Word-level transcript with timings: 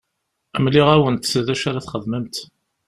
Mliɣ-awent 0.63 1.33
d 1.45 1.47
acu 1.53 1.65
ara 1.69 1.85
txedmemt. 1.85 2.35